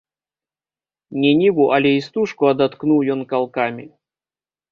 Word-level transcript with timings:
Не 1.25 1.33
ніву, 1.41 1.67
але 1.75 1.91
істужку 1.99 2.49
адаткнуў 2.53 2.99
ён 3.17 3.21
калкамі. 3.35 3.85